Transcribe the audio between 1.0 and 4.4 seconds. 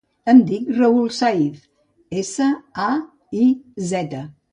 Saiz: essa, a, i, zeta.